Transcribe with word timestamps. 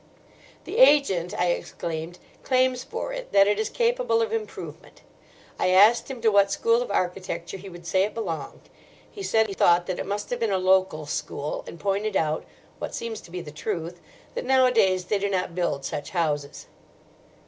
"The 0.63 0.77
agent," 0.79 1.31
I 1.39 1.49
explained, 1.51 2.17
"claims 2.41 2.83
for 2.83 3.13
it 3.13 3.31
that 3.33 3.45
it 3.45 3.59
is 3.59 3.69
capable 3.69 4.19
of 4.19 4.33
improvement. 4.33 5.03
I 5.59 5.67
asked 5.69 6.09
him 6.09 6.21
to 6.21 6.31
what 6.31 6.49
school 6.51 6.81
of 6.81 6.89
architecture 6.89 7.57
he 7.57 7.69
would 7.69 7.85
say 7.85 8.05
it 8.05 8.15
belonged; 8.15 8.67
he 9.11 9.21
said 9.21 9.45
he 9.45 9.53
thought 9.53 9.85
that 9.85 9.99
it 9.99 10.07
must 10.07 10.31
have 10.31 10.39
been 10.39 10.49
a 10.51 10.57
local 10.57 11.05
school, 11.05 11.63
and 11.67 11.79
pointed 11.79 12.15
out—what 12.17 12.95
seems 12.95 13.21
to 13.21 13.29
be 13.29 13.41
the 13.41 13.51
truth—that 13.51 14.43
nowadays 14.43 15.05
they 15.05 15.19
do 15.19 15.29
not 15.29 15.53
build 15.53 15.85
such 15.85 16.09
houses." 16.09 16.65